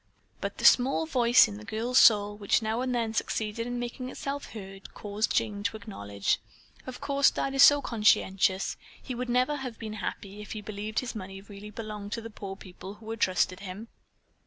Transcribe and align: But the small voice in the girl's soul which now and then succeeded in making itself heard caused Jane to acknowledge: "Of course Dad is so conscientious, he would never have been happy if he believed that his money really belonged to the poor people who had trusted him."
But 0.39 0.57
the 0.57 0.65
small 0.65 1.05
voice 1.05 1.47
in 1.47 1.57
the 1.57 1.63
girl's 1.63 1.99
soul 1.99 2.35
which 2.35 2.63
now 2.63 2.81
and 2.81 2.95
then 2.95 3.13
succeeded 3.13 3.67
in 3.67 3.77
making 3.77 4.09
itself 4.09 4.53
heard 4.53 4.95
caused 4.95 5.31
Jane 5.35 5.61
to 5.61 5.77
acknowledge: 5.77 6.39
"Of 6.87 6.99
course 6.99 7.29
Dad 7.29 7.53
is 7.53 7.61
so 7.61 7.83
conscientious, 7.83 8.77
he 8.99 9.13
would 9.13 9.29
never 9.29 9.57
have 9.57 9.77
been 9.77 9.93
happy 9.93 10.41
if 10.41 10.53
he 10.53 10.61
believed 10.61 10.95
that 10.97 11.01
his 11.01 11.13
money 11.13 11.39
really 11.39 11.69
belonged 11.69 12.13
to 12.13 12.21
the 12.21 12.31
poor 12.31 12.55
people 12.55 12.95
who 12.95 13.07
had 13.11 13.19
trusted 13.21 13.59
him." 13.59 13.89